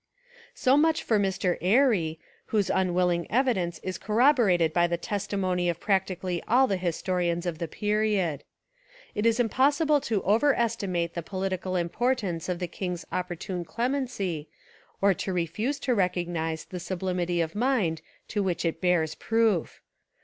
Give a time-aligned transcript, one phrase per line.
[0.55, 1.59] So much for Mr.
[1.61, 6.77] Airy, whose unwilling evi dence is corroborated by the testimony of prac tically all the
[6.77, 8.43] historians of the period.
[9.13, 14.49] It is impossible to overestimate the political impor tance of the king's opportune clemency
[15.01, 19.81] or to refuse to recognise the sublimity of mind to which it bears proof.